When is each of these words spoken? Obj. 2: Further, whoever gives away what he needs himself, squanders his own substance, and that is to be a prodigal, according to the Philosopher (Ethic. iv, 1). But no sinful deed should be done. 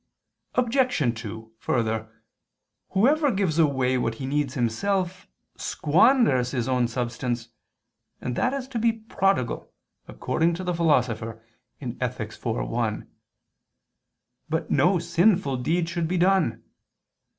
Obj. 0.55 1.19
2: 1.21 1.51
Further, 1.59 2.09
whoever 2.93 3.29
gives 3.29 3.59
away 3.59 3.99
what 3.99 4.15
he 4.15 4.25
needs 4.25 4.55
himself, 4.55 5.27
squanders 5.57 6.49
his 6.49 6.67
own 6.67 6.87
substance, 6.87 7.49
and 8.19 8.35
that 8.35 8.51
is 8.51 8.67
to 8.69 8.79
be 8.79 8.89
a 8.89 8.93
prodigal, 9.13 9.71
according 10.07 10.55
to 10.55 10.63
the 10.63 10.73
Philosopher 10.73 11.45
(Ethic. 11.79 12.31
iv, 12.33 12.45
1). 12.67 13.11
But 14.49 14.71
no 14.71 14.97
sinful 14.97 15.57
deed 15.57 15.87
should 15.87 16.07
be 16.07 16.17
done. 16.17 16.63